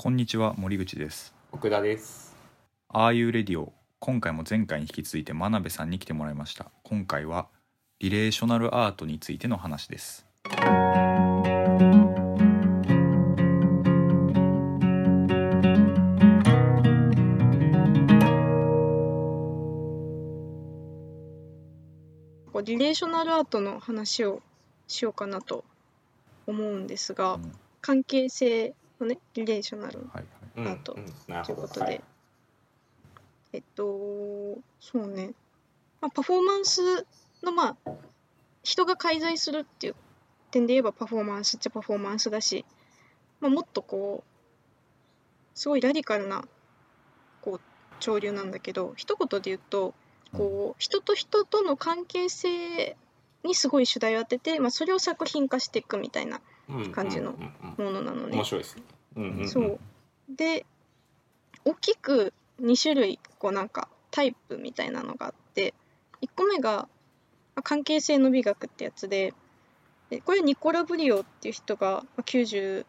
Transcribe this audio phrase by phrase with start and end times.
[0.00, 1.34] こんにちは森口です。
[1.50, 2.36] 奥田です。
[2.88, 6.70] ああいうレディオ今回も前回に引き続いて真鍋さんに来てもらいました。
[6.84, 7.48] 今回は
[7.98, 10.24] リレーショナルアートについての話です。
[22.62, 24.42] リレーショナルアートの話を
[24.86, 25.64] しようかなと
[26.46, 27.52] 思うんですが、うん。
[27.80, 30.24] 関係性のねリレーショナルはい
[30.56, 31.00] うんアートと
[31.52, 32.02] いうことで、はい。
[33.52, 35.32] えっとそうね、
[36.00, 37.06] まあ、パフォーマンス
[37.42, 37.90] のまあ
[38.62, 39.94] 人が介在するっていう
[40.50, 42.64] 点で言えばパフォーマンスっちゃパフォーマンスだし、
[43.40, 46.44] まあ、もっとこうすごいラディカルな
[47.40, 47.60] こう
[48.00, 49.94] 潮流なんだけど一言で言うと
[50.32, 52.96] こう人と人との関係性
[53.44, 56.42] にすごい主題を当てて、まあ、それを作品化していくみたいなうん
[56.92, 57.32] 感じの
[57.76, 58.36] ものなのね。
[58.36, 58.44] 面。
[58.44, 58.82] 白いですね。
[59.16, 59.48] うんうんうん。
[59.48, 59.78] そう。
[60.28, 60.66] で
[61.64, 65.74] 大きく2種類こうなんかタイプみたいなのがあって
[66.22, 66.88] 1個目がま
[67.56, 69.32] あ関係性の美学ってやつで
[70.10, 72.84] でこれニコラ・ブリオっていう人がまあ95、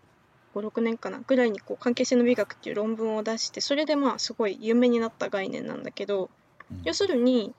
[0.56, 6.30] 6年かなぐらいにこう関係性の美学っていう論文を出してそれでまあすごい有名になった概念なんだけど
[6.72, 6.82] うん。
[6.84, 7.54] 要するに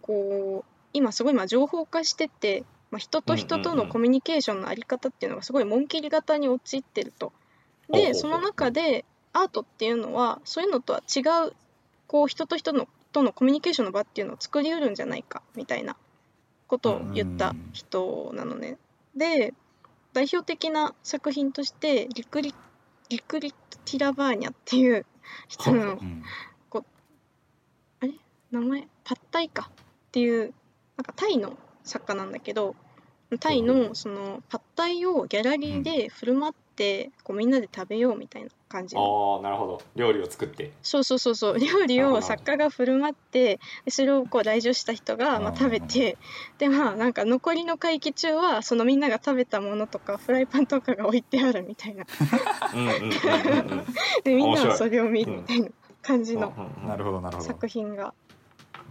[0.00, 7.32] こう今すごいまあ情報化してて、まあ、人と人とのコミュニケーションのあり方っていうのがすごい紋切り型に陥ってると。
[7.88, 11.52] でその中でアートっていうのはそういうのとは違う
[12.06, 15.96] こう人と人のとのコミュニケーションの場っていうのを作りうるんじゃないかみたいな
[16.68, 18.78] ことを言った人なのね。
[19.16, 19.54] で
[20.12, 22.54] 代表的な作品としてリクリ
[23.08, 25.06] リクリティラバーニャっていう
[25.48, 26.24] 人のうん。
[28.50, 28.88] 名前？
[29.04, 30.52] パッタイかっていう
[30.96, 32.74] なんかタイの作家なんだけど
[33.38, 39.36] タイのそのパッタイをギャラリーで振る舞ってこうみんなで食べようみたいな感じの。
[39.36, 39.82] ああなるほど。
[39.94, 40.72] 料理を作って。
[40.82, 41.58] そうそうそうそう。
[41.58, 46.18] 料理を作家が振る舞ってでそれをこう来場した人がまあうん食べて
[46.58, 52.04] でまあなんか残りの会期中はそのみんなが食べたものとかフライパンとかが置いてあるみたいな。
[54.24, 54.76] でみんなはい。
[54.76, 55.68] それを見るみたいな
[56.02, 56.52] 感じの
[57.40, 58.12] 作品が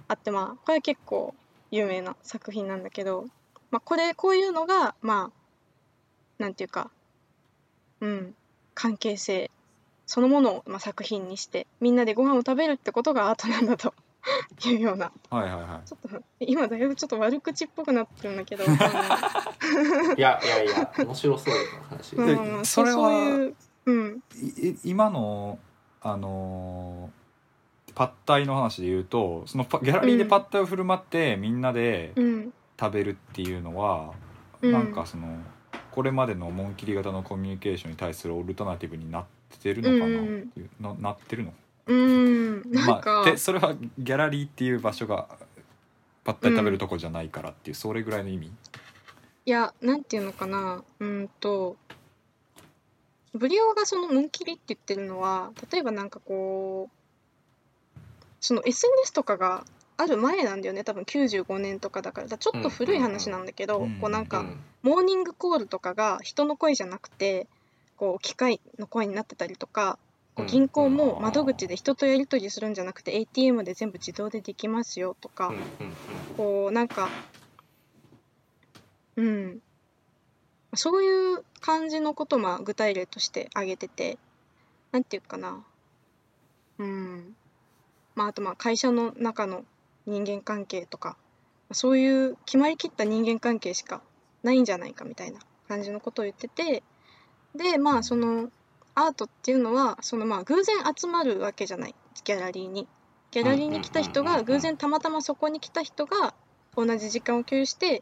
[0.08, 1.36] あってまあこれ結構
[1.72, 3.26] 有名な作品なんだけど、
[3.72, 6.90] まあ、これこういうのがまあなんていうか
[8.02, 8.36] うん
[8.74, 9.52] 関係性
[10.06, 13.94] そのものを、まあ、作品にしてみんなでご飯を食べるってことがアートなんだと
[14.66, 15.12] いうような。
[15.30, 15.88] はいはいはい。
[15.88, 18.78] ちょっと今だいぶちょっと悪口っぽくなってるんだけど、う んい
[20.22, 22.16] やいやいや面白そうな話。
[22.16, 23.56] でうんそれはそういう、
[23.86, 24.24] うん、
[24.58, 25.58] い今の
[26.02, 27.19] あのー
[28.00, 34.14] パッタイの話で言うとそのパギャラリーでパッタイを振る舞って、みんなでうん、食べるっていうのは、
[34.62, 34.72] うん。
[34.72, 35.38] なんかその
[35.92, 39.26] これまでの紋切り型のコミュニケーションに対するオルタナティブになっ
[39.62, 41.54] てるのかなっていう、ななってるの？
[41.88, 45.28] うん、なんか、まあ、でそれはギャラリーっていう場所が
[46.24, 48.48] パッタイ食べるとこじゃないからっていう、それぐらいの意味？
[48.48, 48.52] い
[49.52, 51.76] や、なんていうのかな、うーんと、
[53.34, 56.99] ブリオがその紋切りって言ってるのは、例えばなんかこう、
[58.40, 59.66] その SNS とかが
[59.98, 67.48] ある前なんだよね、多分95年とかだから、ちょっと古い話なんだけど、うんこうなんか、うんモーニングコールとかが人の声じゃなくて、
[67.98, 70.00] こう機械の声になってたりとか、
[70.36, 75.64] こううん銀行も窓口で人とやり取りするんじゃなくて ATM で全部自動でできますよとか、うんうん
[76.38, 77.10] こうなんか
[79.18, 79.60] うん。
[80.76, 84.18] そういう感じのことをまあ具体例として挙げてて
[84.94, 85.66] なんていうかな。
[86.78, 87.36] うん
[88.16, 89.64] まああとまあ会社の中の
[90.06, 91.18] 人間関係とか
[91.72, 94.02] そういう決まりきった人間関係しか
[94.44, 96.84] ないんじゃないかみたいな感じのことを言ってて
[97.56, 98.50] でまあその
[98.96, 101.96] アートっていうのはそのまあ偶然集まるわけじゃない。
[102.24, 102.88] ギャラリーに。
[103.32, 106.34] ギャラリーに来た人が偶然たまたまそこに来た人が
[106.76, 108.02] 同じ時間を共有して、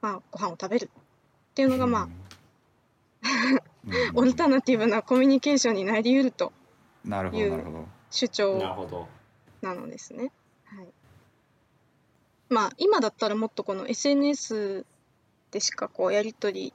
[0.00, 2.24] まあ、ご飯を食べるっていうのがまあ、うん。
[4.18, 6.52] オルタナティブなコミュニケーションになりうると
[7.04, 8.58] なるほいう主張。
[8.74, 9.08] ほど
[9.64, 10.30] なのですね。
[10.66, 10.88] はい、
[12.48, 14.84] まあ今だったらもっとこの SNS
[15.50, 16.72] でしかこうやり取り、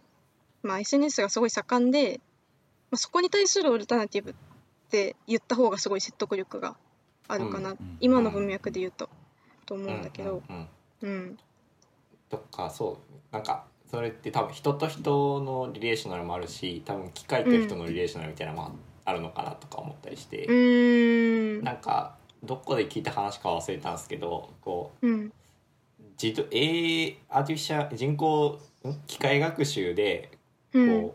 [0.64, 2.22] まあ、SNS がすごい盛んで、
[2.92, 4.34] まあ、そこに対するオルタナティブっ
[4.90, 6.76] て言った方がすごい説得力が
[7.28, 9.10] あるかな、うんうん今の文脈で言うと、
[9.66, 10.68] と思うんだけど、うん
[11.02, 11.38] うん
[12.30, 13.00] とかそ
[13.32, 13.34] う。
[13.34, 18.76] なんかそれって多分人と人のリレーショナルもあるし多分機械と人のリレーショナルみたいなのも
[19.06, 21.64] あるのかなとか思ったりして、うーん。
[21.64, 25.26] なんかどこで聞いた話か忘れたんですけどこうん。
[25.26, 25.32] う
[26.22, 30.32] 自動 A アーティフィシャ人工ん機械学習で
[30.74, 31.12] こう、うん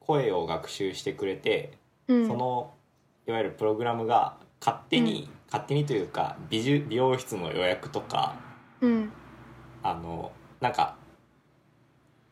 [0.00, 2.26] 声を学習してくれて、うん。
[2.26, 2.74] その
[3.28, 8.34] いわゆるプログラムが勝手に、勝手にというか美術美容室の予約とか
[8.80, 9.12] うん。
[9.84, 10.96] あのなんか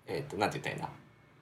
[0.07, 0.91] えっ、となんて言ったらいいんだ？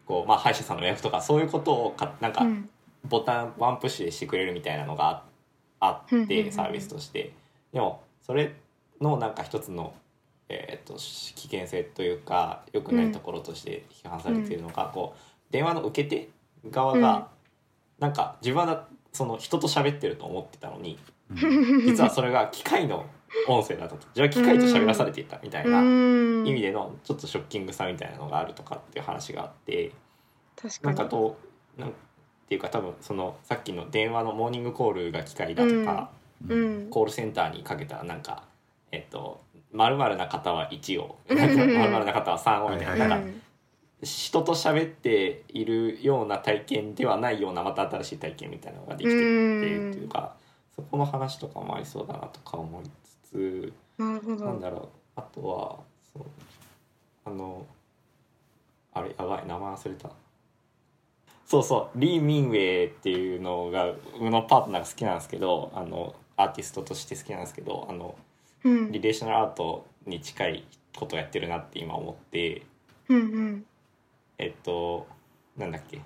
[0.05, 2.69] こう、まあ、歯医者さんの予約とかそういうことをかなんかうん。
[3.09, 5.25] ボタンワンプッシュでしてくれるみたいなのがあ
[5.81, 7.33] あうんうんうんってサービスとして。
[7.73, 8.55] でもそれ
[9.01, 9.95] のなんか一つの、
[10.49, 16.29] えー、と危険性というか良くないところとして批判されているのが、こう電話の受け手
[16.71, 17.29] 側が、
[17.99, 20.99] なんか自分はその人と喋ってると思ってたのに
[21.87, 23.07] 実はそれが機械の
[23.49, 24.07] 音声だったと。
[24.15, 26.47] じゃあ機械と喋らされていたみたいなうん。
[26.47, 29.93] 意味でのちょっとショッキングさみたいなのがあるとかっていう話があって。
[30.55, 30.97] 確かに。
[30.97, 31.37] なんかど
[31.79, 31.93] うなん
[32.49, 36.11] ていうか多分そのさっきの電話のモーニングコールが機械だとか、
[36.47, 36.87] うん。
[36.91, 38.45] コールセンターにかけたらなんか
[38.93, 43.43] えっとまるな方は1をまるな方は3をみたいな,、はいなんかうん
[44.03, 50.35] 人と喋っているような体験ではないようなまた新しい体験みたいなのができてるっていうか、
[50.75, 52.85] そこの話とかもありそうだなとか思い
[53.25, 53.73] つつ。
[53.99, 54.07] な
[54.53, 54.89] んだろう。
[55.17, 55.79] あとは
[56.13, 56.27] そう
[57.25, 57.65] あの
[58.93, 60.11] あれやばい名前忘れた
[61.47, 61.99] そうそう。
[61.99, 68.17] リー・ミンウェイっていうのが僕のパートナーが好きなんですけどあのアーティストとして好きなんですけどあの
[68.65, 68.93] うん。
[68.93, 70.67] リレーショナルアートに近い
[70.97, 72.63] ことをやってるなって今思って。
[73.09, 73.65] うんうん。
[74.39, 75.07] えっと
[75.57, 76.01] なんだっけ。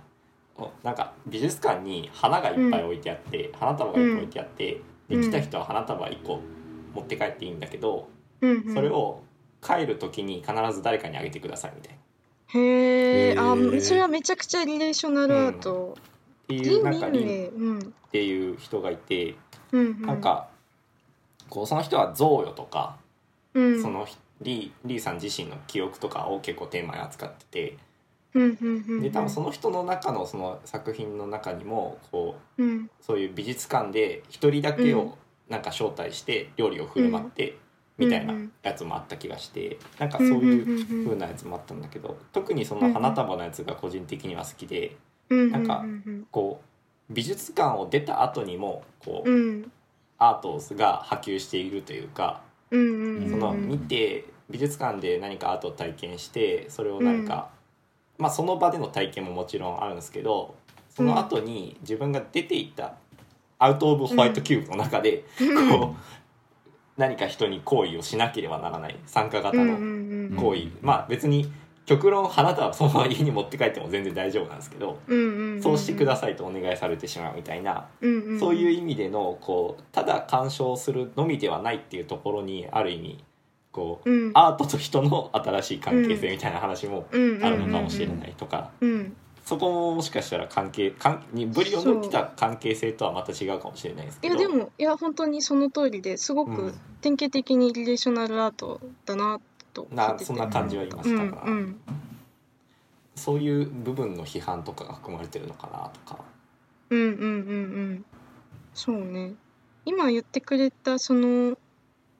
[0.58, 5.20] おなんか美術館に花がいっぱい置いてあって、花束がいっぱい置いてあって、うん。
[5.22, 6.40] で来た人は花束1個
[6.94, 8.08] 持って帰っていいんだけど、
[8.42, 8.74] うんうん。
[8.74, 9.22] それを
[9.62, 11.98] 帰る時に必ず誰かにあげてくださいみたいな。
[12.54, 15.96] へえあそれはめちゃくちゃリレーショナルアート。
[16.44, 19.36] っていリンうなんっていう人がいて、
[19.72, 20.02] うんうん。
[20.02, 20.48] なんか
[21.48, 22.96] こうその人は贈与とか、
[23.54, 23.82] うん。
[23.82, 24.06] その
[24.40, 27.76] リーリーさん自身の記憶とかを結構テーマに扱ってて
[29.00, 32.90] で多分その人の中のその作品の中にもこううん。
[33.00, 35.18] そういう美術館で一人だけを
[35.48, 37.56] なんか招待して料理を振る舞って
[37.98, 44.96] みたいなやつもあった気がしてなんかそういう風なやつもあったんだけど特にその花束のやつが個人的には好きで
[45.28, 45.84] なんか
[46.30, 46.60] こ
[47.10, 49.72] う美術館を出た後にもこううん。
[50.22, 53.30] アートが波及しているというかうんうんうん。
[53.30, 57.48] その見て美術館で何かアートを体験してそれを何か
[58.18, 60.54] まあその場での体験ももちろんあるんですけど
[60.90, 62.94] その後に自分が出ていった
[63.58, 65.24] アウト・オブ・ホワイト・キューブの中で
[65.70, 65.96] こう
[67.00, 71.50] 何か人に行為をしなければならない参加型の行為まあ別に
[71.86, 74.98] 極論花束はそのまま家に持って帰っても全然大丈夫なんですけど
[75.62, 77.88] そうしてくださいとお願いされてしまうみたいな
[78.38, 83.24] そういう意味でのこうただ鑑賞するのみではないっていうところにある意味
[83.72, 84.30] こううん。
[84.34, 88.72] アートと人の新しい関係性みたいな話もあるのかもしれないとか。
[88.80, 89.16] うん
[89.50, 94.34] そこももしかしたら関係関にブリを抜いた関係性とはまた違うかもしれないですいけど。
[94.34, 96.54] やでもいや本当にその通りですごうん。
[96.54, 99.40] く典型的に Relational Art だな
[99.74, 101.46] とててなそんな感じは今うしたか。
[101.46, 101.80] ら、んうん。
[103.16, 106.24] そういう部分の批判とかが含まれてるのかなとか。
[106.90, 107.22] うんうんうんう
[107.94, 108.04] ん。
[108.72, 109.34] そうね。
[109.84, 111.58] 今言ってくれたその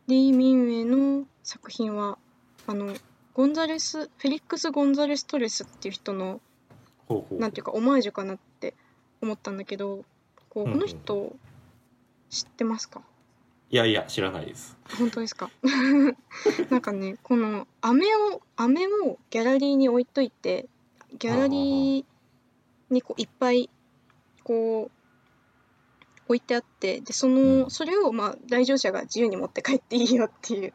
[0.09, 2.19] リー・ミンウェイの作品は
[2.67, 2.93] あの
[3.35, 6.41] ゴンザレスフェリックス・ゴンザレス・トレスっていう人の
[7.11, 7.39] ほうほう。
[7.41, 8.75] なんていうかオマージュかなって
[9.21, 10.05] 思ったんだけど
[10.49, 11.35] こうこの人
[12.31, 13.03] 知ってますか？
[13.71, 14.77] いやいや知らないです。
[14.99, 15.51] 本当ですか？
[16.71, 20.67] なんかねこの飴を飴をギャラリーに置いといて
[21.19, 22.05] ギャラリー
[22.91, 23.69] にこういっぱい
[24.45, 24.91] こう
[26.27, 30.73] 置いてあってでそのそれをまあ来場者が自由に持って帰っていいよっていう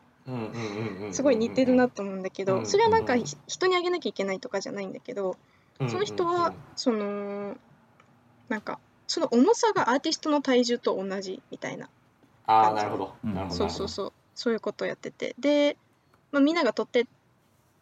[1.13, 3.15] すごい似てるなと思うんだけどそれはなんか
[3.47, 5.37] 人にあげなきゃいけないとかじゃないんだけど
[5.77, 7.57] その人はその
[8.49, 11.89] なんかその重さがアーティストの体重と同じみたいな。
[12.47, 13.13] ああなるほど。
[13.23, 13.33] うん。
[13.33, 13.57] なるほど。
[13.57, 14.13] そうそうそう。
[14.33, 15.35] そういうことをやってて。
[15.39, 15.77] で、
[16.31, 17.05] まあ、みんなが取ってっ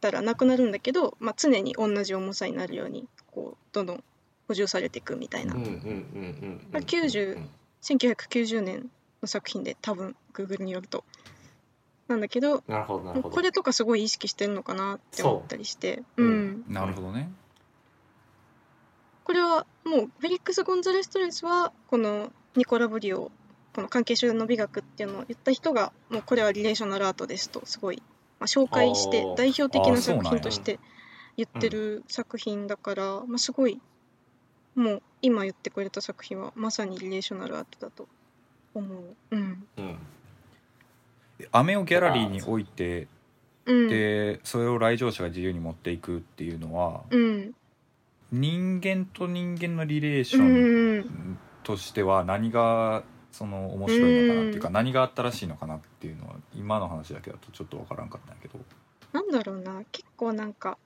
[0.01, 4.03] たらなくなるんだけど、まあ、常に同じ重さになるようにこうどんどん
[4.47, 7.39] 補充されていくみたいな、うんうんうんうんまあ90
[7.81, 8.89] 1990年
[9.21, 11.03] の作品で多分 Google によると。
[12.09, 16.03] なんだけどなるほどこれとかすごい意識してるのかなって思ったりして。
[16.17, 16.65] そうう、うん。
[16.67, 17.31] なるほどね
[19.23, 23.31] これはもうフェリックス・ゴンザレス・トレスはこのニコラ・ブリオ
[23.73, 28.03] この関係集団の美学っていうのを言った人がもうこれはリレーショナルアートですとすごい、
[28.39, 30.79] まあ、紹介して代表的な作品として
[31.37, 33.81] 言ってる作品だから、まあ、すごい
[34.75, 38.07] もう今言ってくれた作品はまさにリレーショナルアートだと
[38.73, 39.15] 思う。
[39.31, 39.67] うん。
[39.77, 39.97] うん。
[41.51, 43.07] 飴をギャラリーに置いて
[43.65, 47.53] うんでそれを来場者が自由に持っていくっていうのはうん
[48.33, 58.59] 人間と人間のリレーショうンんとしては何がその面白いのかなっていうか何が新しいのかなっていうのは今の話だけだとちょっとわからんかったんやけど。
[59.11, 59.83] なんだろうな。
[59.91, 60.79] 結構なんか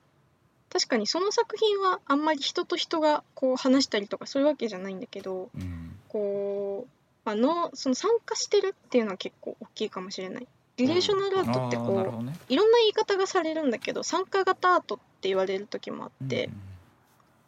[0.70, 5.96] 確かにその作品はあんまり人と人がこう話したりとかそういうわけじゃないんだけどうん。
[6.10, 6.92] こう、
[7.24, 10.48] まあのその参加してるっていうのは結構大きいかもしれない。
[10.76, 12.38] リレーショナルアートってあこう、ーなるほどね。
[12.50, 16.50] いろんな言い方がされるんだけど参加型アートって言われる時もあって、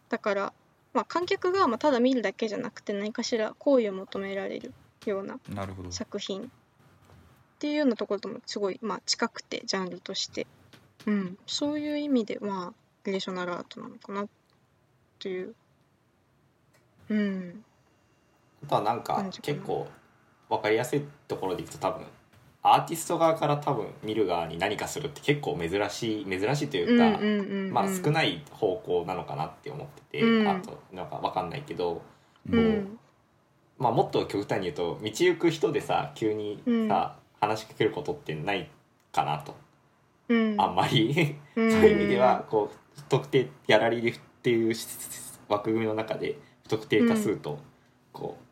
[0.10, 0.54] だから、
[0.94, 4.74] まあ、観客がまあただ見るだけじゃなくて何かしら行為を求められる
[5.06, 5.92] ようなうんなるほど。
[5.92, 6.46] 作品っ
[7.60, 10.48] ていうようなところともすごい、まあ、近くてジャンルとして、
[11.06, 12.74] うん、そういう意味でまあ
[13.06, 14.28] リレーショナルアートなのかな
[15.20, 15.56] という。
[17.10, 17.64] うん。
[18.64, 19.88] あとはなんか結構
[20.50, 22.06] 分かりやすいところでいくと多分
[22.62, 27.72] アーティスト側から多分見る側に何かするって結構珍しい珍しいというか、うんうんうんうん。
[27.72, 30.48] まあ少ない方向なのかなって思ってて、うん。
[30.48, 32.02] あとなんか分かんないけど、
[32.50, 32.98] うん。
[33.78, 38.70] まあ、もっと極端に言うと道行く人でさ急にさ、話しかけることってない
[39.14, 39.56] かなと。
[40.28, 40.56] うん。
[40.60, 41.38] あんまり。
[41.56, 41.72] うん。
[41.72, 44.76] そういう意味ではこう特定ギャラリーっていう
[45.48, 47.60] 枠組みの中で不特定多数と
[48.12, 48.49] こう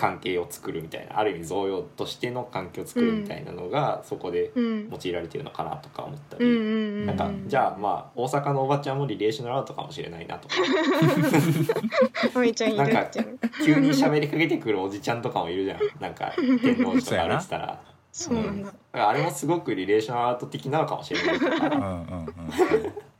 [0.00, 4.88] 関係を作るみたいなある意味贈与としての関係を作るみたいなのがそこでうん。
[4.90, 6.56] 用いられてるのかなとか思ったうんうんり。
[6.56, 6.62] う
[7.02, 7.06] ん。
[7.06, 10.54] なんかじゃあまあ大阪のおばちゃんもリレーショナルアートかもしれないなとか。
[12.34, 13.18] あみちゃんいるって。
[13.18, 15.80] いう急に喋りかけてくるおじちゃんとかもいるじゃん。
[16.00, 17.78] なんか天王寺とか歩いてたら。
[18.10, 18.72] そうなんだ。
[18.92, 20.96] らあれもすごくリレーショナルアート的なのか。
[20.96, 21.36] もしれない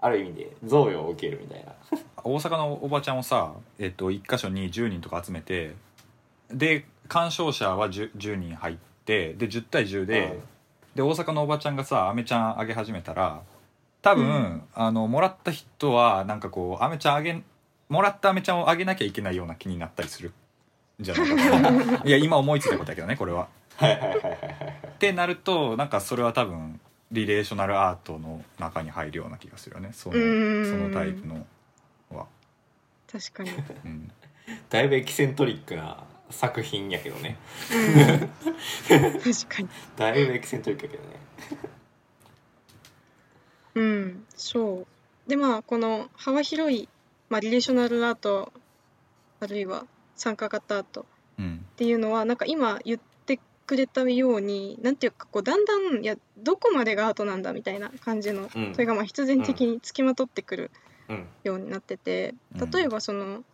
[0.00, 1.72] ある意味で贈与を受けるみたいな。
[2.24, 5.74] 大阪のおばちゃんをさ、えっと、1箇所に10人とか集めて
[6.52, 10.38] で鑑賞者は 10, 10人入ってで10対10で,、
[10.94, 13.42] で大阪のおばちゃんがさアメちゃんあげ始めたら
[14.02, 14.62] 多分、うん。
[14.74, 17.42] あのもらった人はなんかこうアメちゃんあげ
[17.88, 20.30] もらったアメちゃんをあげなきゃいけないような気になったりする
[21.00, 23.48] んじゃないかな いや今思いついたことだけどねこれは。
[23.76, 24.38] はいはいはいはいはい。
[24.86, 26.80] ってなるとなんかそれは多分
[27.12, 29.90] リレーショナルアートの中に入るような気がするよね。
[29.92, 30.66] そのうん。
[30.66, 31.46] そのタイプの
[32.10, 32.26] は。
[33.10, 33.50] 確かに、
[33.84, 34.10] うん。
[34.70, 37.36] だいぶエキセントリックな作品やけどね。
[38.90, 39.68] うん、確かに。
[39.96, 41.08] だいぶエキセントリックやけどね。
[43.74, 44.86] うんそ
[45.26, 45.28] う。
[45.30, 46.88] でまあこの幅広い、
[47.28, 48.52] まあ、リレーショナルアート
[49.40, 49.86] あるいは
[50.16, 51.06] 参加型アート
[51.38, 51.64] うん。
[51.72, 58.72] っていうのはなんか今言ってくれたようになんていうかこうだんだんいやどこまでがアートなんだみたいな感じの、うん。
[58.74, 60.70] それがまあ必然的につきまとってくる
[61.08, 62.70] うんようになっててうん。
[62.70, 63.44] 例えばその、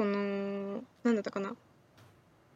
[0.00, 1.50] このなんだったかな。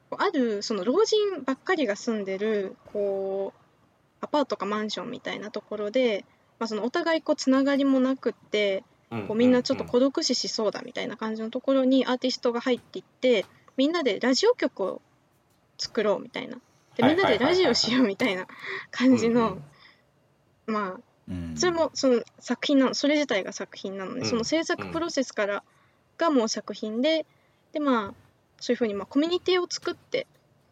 [0.08, 6.24] こうあるその老人ばっかりが住んでるこうアパートかマンションみたいなところで、
[6.58, 9.26] まあ、そのお互いこうつながりもなくってうん。
[9.28, 13.44] こうみんなちょっとうん孤独死しそうだみたいな感じのところにアーティストが入っていって
[13.76, 15.02] みんなでラジオ局を
[15.76, 16.56] 作ろうみたいな。
[16.96, 18.46] でみんなでラジオしようみたいな
[18.90, 19.58] 感じの
[20.64, 21.54] まあうん。
[21.58, 24.26] それもその作品なのそれ自体が作品なので、うん。
[24.26, 25.62] その制作プロセスから
[26.16, 27.26] がもう作品で
[27.74, 28.14] でまあ
[28.60, 30.26] そういうふうにまあコミュニティを作って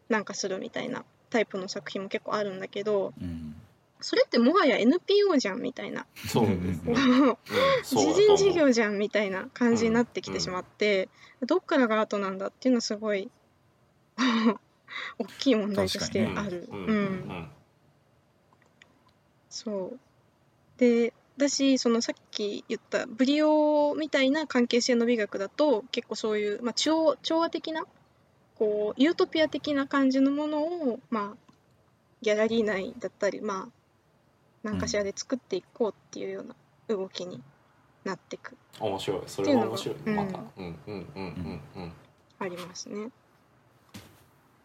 [0.09, 3.55] なんかするみたいなタイプの作品も結構あるんだけどうん。
[4.03, 6.05] それってもはや NPO じゃんみたいな。
[6.27, 7.37] そうですね、 自だ
[7.87, 8.13] と思う。
[8.13, 11.07] 然事業じゃんみたいな感じになってきてしまって、
[11.47, 13.31] どっからがアートなんだっていうのはすごい
[15.17, 16.67] 大きい問題としてある。
[16.69, 16.85] うん。
[16.85, 17.47] うん。
[19.49, 19.99] そう。
[20.77, 27.83] でだしそのさっき言ったブリオみたいな関係性の美学だと結構そういう、まあ、調調和的な
[28.55, 31.53] こうユートピア的な感じのものを、まあ、
[32.21, 33.83] ギャラリー内だったりまあ
[34.63, 36.55] 何かしらで作っていこうっていうような
[36.95, 37.41] 動きに
[38.05, 38.55] なってく。
[38.79, 39.21] 面白い。
[39.27, 39.95] それは面白い。
[40.09, 40.39] また。
[40.39, 40.45] うん。
[40.57, 41.91] うんうんうんうん。
[42.39, 43.09] ありますね。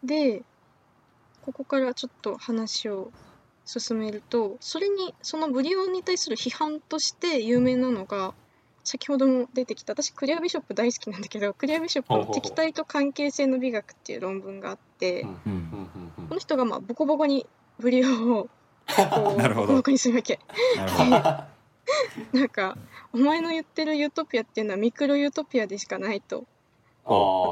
[0.03, 0.43] で
[1.41, 3.11] ここからちょっと話を
[3.69, 8.33] 進めるとそれにそのブリオンに対する批判として有名なのが
[8.83, 15.29] 先ほども出てきた私クリアビショップ大好きなんだけど クリアビショップの「ほうほうほう敵対と関係性の美学」っていう論文があって、こ
[16.33, 17.45] の人がまあボコボコに
[17.77, 18.49] ブリオを
[18.87, 19.67] こう なるほど。
[19.67, 20.39] ボコボコにするわけ。
[22.33, 22.75] なんか
[23.13, 26.45] お前の言ってるユートピアっていうのはミクロユートピアでしかないと。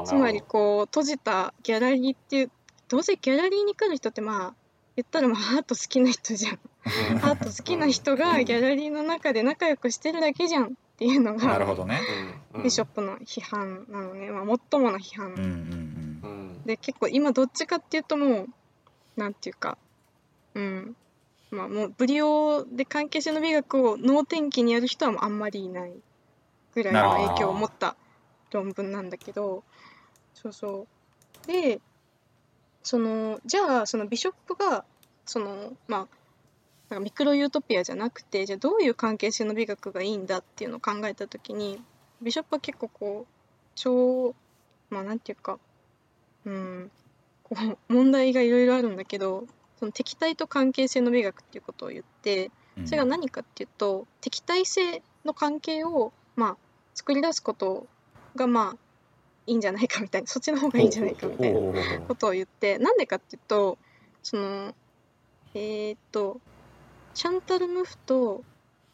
[0.05, 2.51] つまりこう閉じたギャラリーっていう
[2.87, 4.66] どうせギャラリーに来る人ってまあ
[4.97, 6.59] 言ったらまあアート好きな人じゃん。
[7.23, 12.01] アート好きな人がギャラリーの中で仲良くしてるだけじゃんっていうのがなるほどね。
[12.63, 18.47] ビショップの批判なのね、まあ、最もの批判、うんうんプうんで結構今どっちかっていうともう
[19.15, 19.77] なんていうか。
[20.55, 20.95] うん。
[21.51, 25.93] まあもうブリオで関係性の美学を能天気にやる人はもうあんまりいない
[26.73, 27.95] ぐらいの影響を持った
[28.51, 29.63] 論文なんだけど。
[30.33, 30.87] そうそ
[31.45, 31.47] う。
[31.47, 31.79] で
[32.87, 34.85] そのじゃあそのビショップが
[35.25, 36.07] そのまあ
[36.87, 41.81] なんかミクロユートピアじゃなくてじゃあどういう関係性の美学がいいんだっていうのを考えた時に
[42.21, 43.33] ビショップは結構こう
[43.75, 44.33] 超
[44.89, 45.59] まあなんていうか
[46.45, 46.91] うん
[47.43, 49.43] こう問題がいろいろあるんだけど
[49.79, 52.51] その敵対と関係性の美学っていうことを言って
[52.85, 56.57] それが何かっていうと、敵対性の関係をまあ
[56.93, 57.87] 作り出すこと
[58.35, 58.77] がまあ
[59.47, 61.59] いいんじゃないかみたいなそっちの方がいいんじゃないかみたいな
[62.07, 63.77] ことを言ってなんでかっていうと
[64.21, 64.75] その
[65.53, 66.39] えーっと
[67.13, 68.43] シャンタル・ムフと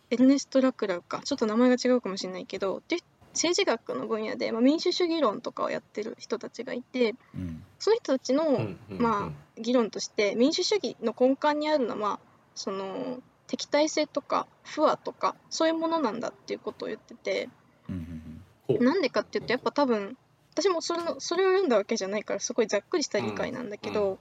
[0.09, 1.21] エルネスト・ラクラウか。
[1.25, 2.97] ちょっと名前が違うかもしれないけどで
[3.33, 7.63] 政治学の分野で、まあ、民主主義論とかをやってる人たちがいてうん。
[7.79, 12.19] その人たちの、うんうんまあ議論として民主主義の根幹にあるのは
[12.55, 17.49] その敵対性とか不和とかそういうものなんだっていうことを言ってて。
[17.89, 18.41] うんうん。
[18.67, 18.83] ほう。
[18.83, 20.17] なんでかっていうとやっぱ多分
[20.53, 24.17] 私もそれのそれを読んだわけじゃないからすごいざっくりした理解なんだけど、うん。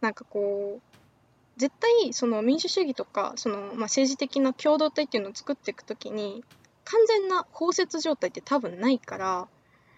[0.00, 6.42] なんかこう絶対その民主主義とかその、まあ、政治的な共同体っていうのを作っていくときに
[6.84, 9.48] 完全な包摂状態って多分ないから、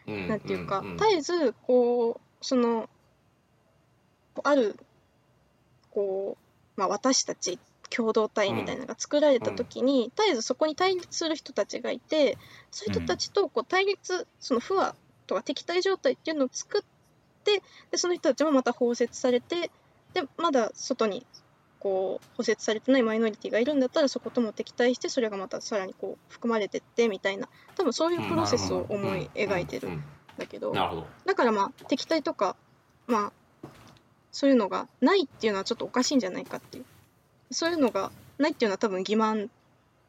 [0.06, 0.28] うん。
[0.28, 2.90] なんていうか、んん絶えずこうその
[4.44, 4.76] ある
[5.90, 6.36] こ
[6.76, 7.58] う、まあ、私たち
[7.94, 12.38] 共同体みたいなのが作られた時に、絶えずそこに対立する人たちがいて
[12.70, 14.94] そういう人たちとこう対立その不和
[15.26, 16.82] とか敵対状態っていうのを作っ
[17.44, 19.70] てでその人たちもまた包摂されて
[20.14, 21.26] でまだ外に
[21.78, 30.04] こう包摂されてないマイノリティがいるんだったらそことも敵対してそれがまたさらにこう含まれてってみたいな多分そういうプロセスを思い描いてるうん
[30.38, 32.56] だけどだからまあ敵対とか
[33.06, 33.32] まあ
[34.30, 36.84] そういうのがないっていうのはちょっとおかしいんじゃないかっていう。
[37.50, 39.50] そういうのがないっていうのは多分欺瞞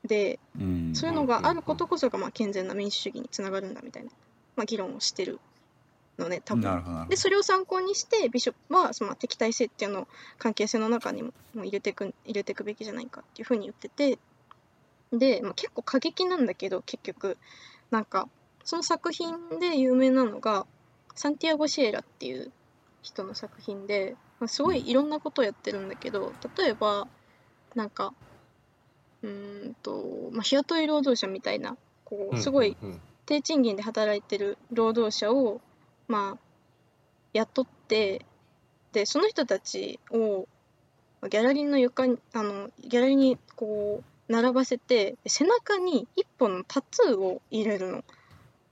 [0.05, 0.95] でうん。
[0.95, 4.11] そういうのがあることこそがまあ健全な民主主義につながるんだみたいな、
[4.55, 5.39] まあ、議論をしてる
[6.17, 7.07] のね多分。
[7.09, 10.07] でそれを参考にしてビショップはその敵対性っていうのを
[10.37, 14.19] 関係性の中にももう入れていく入れていくべきじゃないかっていうふうに言ってて。
[15.11, 17.37] で、まあ、結構過激なんだけど結局。
[17.93, 18.27] なんか
[18.63, 20.65] その作品で有名なのが
[21.13, 22.51] サンティアゴ・シエラっていう
[23.03, 27.07] 人の作品で、まあ、すごいいろんなことをやってるんだけど例えば
[27.75, 28.15] なんか
[29.21, 32.75] うーんと、まあ、日雇い労働者みたいなこうすごい
[33.25, 35.61] 低賃金で働いてる労働者を
[36.07, 36.37] まあ
[37.33, 38.25] 雇って
[38.91, 40.47] でその人たちを
[41.29, 48.03] ギャラリーの床にあのギャラリーにこう並ばせて背中に一本のタトゥーを入れるの。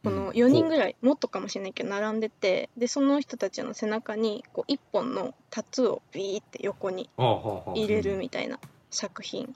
[0.04, 8.60] この4人ぐらいもっとかもしれないけど並んでてでその人たちの背中にこう一本のタトゥーをビーって横に入れるみたいな
[8.90, 9.54] 作品。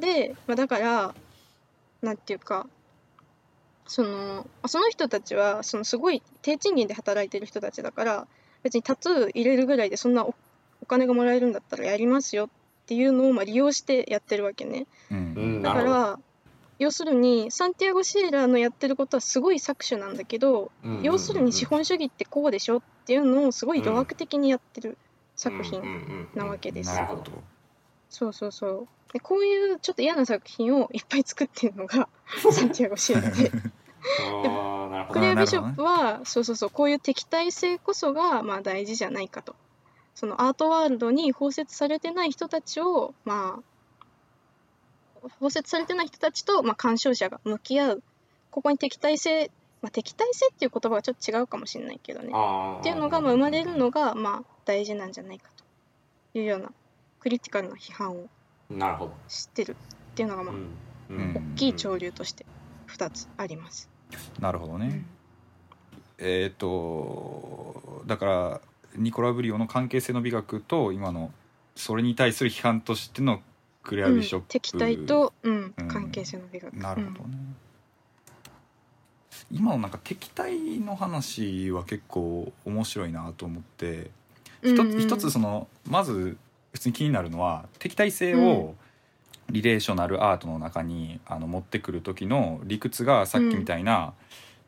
[0.00, 1.14] で、まあ、だから
[2.00, 2.66] なんていうか
[3.86, 8.26] そのあその人たちはそのすごい低賃金で働いてる人たちだから
[8.62, 10.34] 別にタトゥー入れるぐらいでそんなお
[10.82, 12.48] お金がもらえるんだったらやりますよっ
[12.86, 14.86] ていうのをまあ利用してやってるわけね。
[15.10, 15.34] うん。
[15.36, 16.18] うんだから
[16.78, 20.90] 要するにサンティアゴ・シエラのやってることはすごい搾取なんだけどうん。
[20.90, 24.98] うんうん要するに資本主義ってこうでしょっていうのをすごい余白的にやってる
[25.36, 25.82] 作品
[26.34, 26.94] なわけです。
[26.94, 27.30] なるほど。
[28.08, 28.88] そうそうそう。
[29.12, 32.08] でこういうちょっと嫌な作品をいっぱい作ってるのが
[32.52, 33.50] サンティアゴ・シエラで
[35.12, 39.54] クレア・ビショップはそうそうそうこういう敵対性こそがまあ大事じゃないかと。
[40.14, 43.62] そのアートワールドに包摂されてない人たちをまあ
[45.40, 48.02] 包摂されてない人たちと、まあ、鑑賞者が向き合う。
[48.50, 49.50] ここに敵対性、
[49.82, 52.28] まあ、敵対性っていう言葉はちょっと違うかもしれないけどね。
[52.28, 55.50] っていうのがまあ生まれるのがまあ大事なんじゃないか
[56.32, 56.72] というような
[57.20, 58.28] クリティカルな批判を
[58.70, 59.12] なるほど。
[59.28, 60.70] してるっていうのがまあうん。
[61.10, 61.52] うん。
[61.52, 62.46] 大きい潮流として
[62.88, 63.90] 2つあります。
[64.40, 64.86] なるほどね。
[64.86, 65.06] うん。
[66.18, 68.60] えっとだから
[68.96, 71.32] ニコラ・ブリオの関係性の美学と今の
[71.74, 73.42] それに対する批判としての
[73.82, 75.74] クレア・ビショップ、うん、敵対と、うん。
[75.76, 75.88] うん。
[75.88, 76.72] 関係性の美学。
[76.74, 77.36] なるほどね、
[79.50, 83.86] 今のなんか敵対の話は結構面白いなと思って。
[83.96, 84.10] うん
[84.62, 86.36] 一つ,、うん一つそのまず
[86.72, 88.74] 普通に気になるのは敵対性を
[89.50, 94.12] リレーショナルアートの中にあの持ってくる時の理屈がさっきみたいな、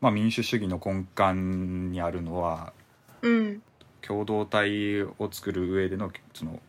[0.01, 2.73] まあ、民主主義の根幹にあるのは
[3.21, 3.61] うん。
[4.01, 6.59] 共同体を作る上でのその、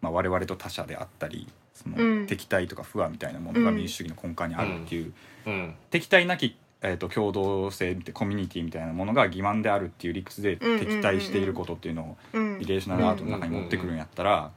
[0.00, 2.26] まあ、我々と他者であったりその、うん。
[2.26, 3.76] 敵対とか不和みたいなものがうん。
[3.76, 5.12] 民主主義の根幹にあるっていう、
[5.46, 5.74] うん。
[5.90, 10.86] 敵対なき、えー、と共同性コミュニティみたいなものが欺瞞であるっていう理屈でうんうんうんうん。
[10.86, 12.58] 敵対していることっていうのをうん。
[12.58, 14.50] リレーショナルアートの中に持ってくるんやったら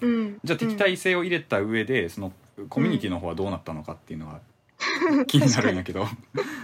[0.00, 0.38] うん。
[0.44, 2.32] じゃあ敵対性を入れた上でその
[2.68, 4.40] コミュニティの方はどうなったのかっていうのが
[5.26, 6.06] 気になるんやけど。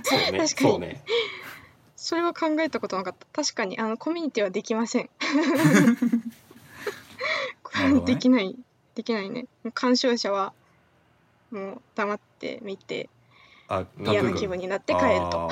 [0.03, 0.39] そうね。
[0.39, 1.03] 確かにそうね。
[1.97, 3.27] それは考えたことなかった。
[3.33, 5.11] 確かにあのコミュニティはできません。
[7.75, 8.15] なるほどね。
[8.15, 8.57] できない。
[8.95, 9.47] できないね。
[9.75, 10.53] 鑑賞者は
[11.51, 13.09] もう黙って見て
[13.69, 14.07] あタトゥー。
[14.07, 15.51] が嫌な気分になって帰ると。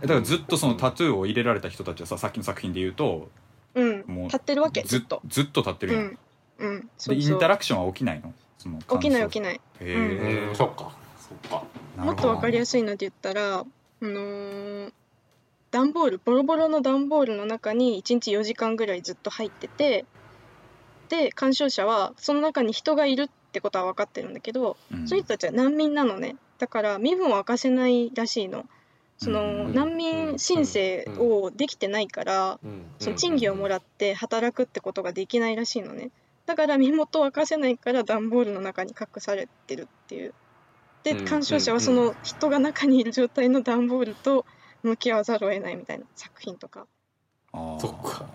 [0.00, 3.28] だからずっとそのタトゥーを入れられた人たちはささっきの作品で言うと
[3.74, 4.04] うん。
[4.06, 5.22] もう立ってるわけずっずと。
[5.26, 6.18] ずっと立ってるやん、うん。
[6.58, 6.90] うん。
[6.96, 7.22] そでイう。
[7.22, 8.32] そうンタラクションは起きないの？
[8.64, 9.54] その起きない起きいない。
[9.54, 10.56] へえ、うん。
[10.56, 10.90] そっか。
[11.18, 11.64] そっか。
[12.02, 13.64] もっとわかりやすすいので言ったらあ
[14.00, 14.92] のー
[15.70, 20.04] 段ボールボロボロの段ボールの中に1日4時間ぐらいずっと入ってて
[21.08, 25.08] で鑑賞者はその中に人がいるってことは分かってるんだけど、うん。
[25.08, 26.36] そういう人たちは難民なのね。
[26.58, 28.66] だから身分を明かせないらしいの。
[29.18, 29.74] その、うん。
[29.74, 32.58] 難民申請をできてないから、
[32.98, 36.10] その賃金をもらって働くってことができないらしいのね
[36.46, 40.34] だから身元を明かせないから段ボールの中に隠されてるっていう。
[41.02, 44.46] でうん鑑賞者はその人が中にいる状態の段ボールと
[44.82, 46.86] 向き合わざるを得ないみたいな作品とか。
[47.52, 47.80] あー。
[47.80, 48.26] そっか。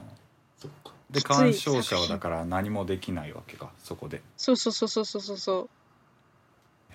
[0.57, 0.93] そっか。
[1.09, 4.21] で鑑賞者はだから何もできないわけかそこで。
[4.37, 5.69] そうそうそうそうそうそうそう。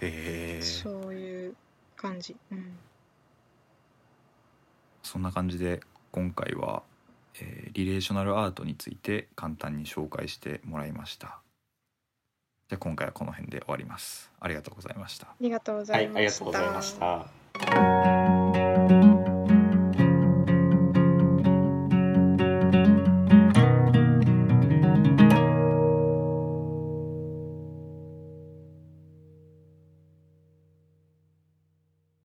[0.05, 0.63] へえ。
[0.63, 1.57] そういう
[1.97, 2.37] 感じ。
[2.53, 2.79] うん。
[5.03, 5.81] そんな感じで
[6.13, 6.83] 今回は、
[7.41, 11.41] えーリレーショナルアートについて簡単に紹介してもらいました。
[12.69, 14.31] じゃあ今回はこの辺で終わります。
[14.41, 15.27] ありがとうございました。
[15.27, 18.14] ありがとうございいました、ありがとうございました。